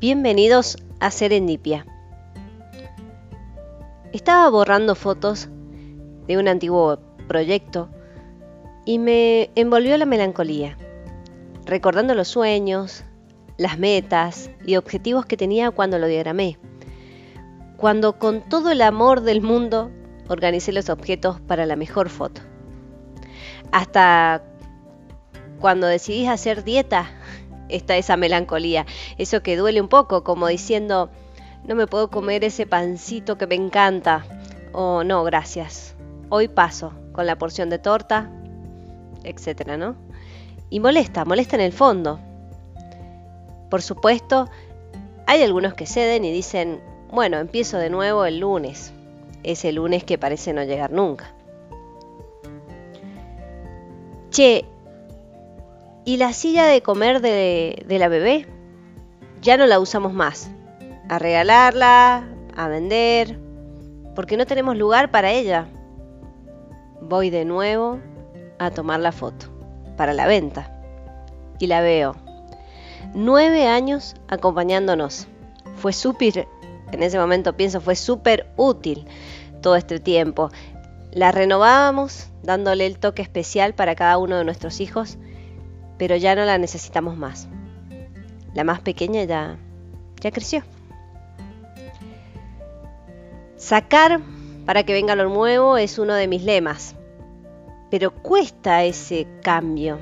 [0.00, 1.84] Bienvenidos a Serendipia.
[4.12, 5.48] Estaba borrando fotos
[6.28, 7.88] de un antiguo proyecto
[8.84, 10.78] y me envolvió la melancolía,
[11.64, 13.02] recordando los sueños,
[13.56, 16.60] las metas y objetivos que tenía cuando lo diagramé,
[17.76, 19.90] cuando con todo el amor del mundo
[20.28, 22.40] organicé los objetos para la mejor foto.
[23.72, 24.44] Hasta
[25.58, 27.17] cuando decidís hacer dieta
[27.68, 28.86] está esa melancolía,
[29.18, 31.10] eso que duele un poco, como diciendo,
[31.64, 34.24] no me puedo comer ese pancito que me encanta,
[34.72, 35.94] o no, gracias,
[36.28, 38.30] hoy paso con la porción de torta,
[39.24, 39.96] etcétera, ¿no?
[40.70, 42.20] Y molesta, molesta en el fondo.
[43.70, 44.48] Por supuesto,
[45.26, 48.92] hay algunos que ceden y dicen, bueno, empiezo de nuevo el lunes,
[49.42, 51.32] ese lunes que parece no llegar nunca.
[54.30, 54.64] Che,
[56.08, 58.46] y la silla de comer de, la bebé
[59.42, 60.50] ya no la usamos más.
[61.06, 63.38] A regalarla, a vender,
[64.14, 65.68] porque no tenemos lugar para ella.
[67.02, 68.00] Voy de nuevo
[68.58, 69.48] a tomar la foto
[69.98, 70.80] para la venta.
[71.58, 72.16] Y la veo.
[73.12, 75.26] Nueve años acompañándonos.
[75.76, 76.48] Fue súper,
[76.90, 79.06] en ese momento pienso, fue súper útil
[79.60, 80.48] todo este tiempo.
[81.12, 85.18] La renovábamos dándole el toque especial para cada uno de nuestros hijos
[85.98, 87.48] pero ya no la necesitamos más.
[88.54, 89.58] La más pequeña ya,
[90.20, 90.62] ya creció.
[93.56, 94.20] Sacar
[94.64, 96.94] para que venga lo nuevo es uno de mis lemas,
[97.90, 99.98] pero cuesta ese cambio.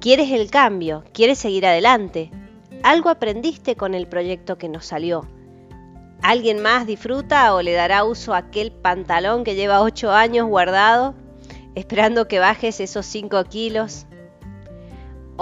[0.00, 2.30] Quieres el cambio, quieres seguir adelante.
[2.82, 5.26] Algo aprendiste con el proyecto que nos salió.
[6.22, 11.14] ¿Alguien más disfruta o le dará uso a aquel pantalón que lleva ocho años guardado,
[11.74, 14.06] esperando que bajes esos cinco kilos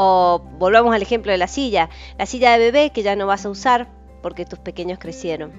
[0.00, 3.44] o volvamos al ejemplo de la silla, la silla de bebé que ya no vas
[3.44, 3.88] a usar
[4.22, 5.50] porque tus pequeños crecieron.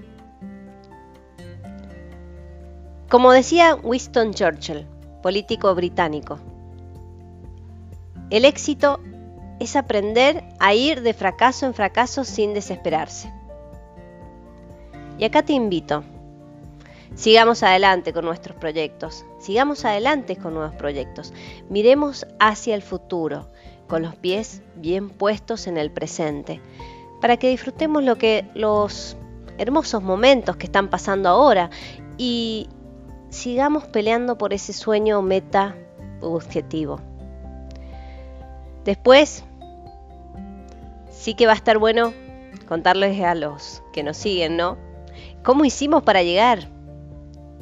[3.10, 4.88] Como decía Winston Churchill,
[5.22, 6.40] político británico,
[8.30, 9.02] el éxito
[9.60, 13.34] es aprender a ir de fracaso en fracaso sin desesperarse.
[15.18, 16.06] Y acá te invito,
[17.14, 21.34] sigamos adelante con nuestros proyectos, sigamos adelante con nuevos proyectos,
[21.68, 23.50] miremos hacia el futuro,
[23.90, 26.62] con los pies bien puestos en el presente,
[27.20, 28.04] para que disfrutemos
[28.54, 29.18] los
[29.58, 31.70] hermosos momentos que están pasando ahora
[32.18, 32.70] y
[33.30, 35.76] sigamos peleando por ese sueño meta
[36.22, 37.02] objetivo.
[38.86, 39.44] Después,
[41.12, 42.14] sí que va a estar bueno
[42.68, 44.78] contarles a los que nos siguen, ¿no?
[45.44, 46.70] ¿Cómo hicimos para llegar?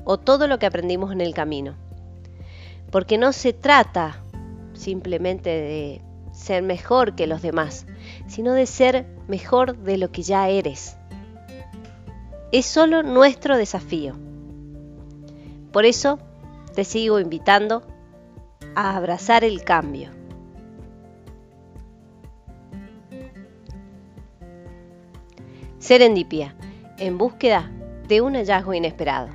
[0.04, 1.76] O todo lo que aprendimos en el camino.
[2.92, 4.22] Porque no se trata
[4.74, 6.02] simplemente de
[6.38, 7.86] ser mejor que los demás,
[8.28, 10.96] sino de ser mejor de lo que ya eres.
[12.52, 14.16] Es solo nuestro desafío.
[15.74, 16.20] Por eso
[16.76, 17.84] te sigo invitando
[18.76, 20.12] a abrazar el cambio.
[25.80, 26.56] Serendipia,
[26.98, 27.72] en búsqueda
[28.08, 29.30] de un hallazgo inesperado.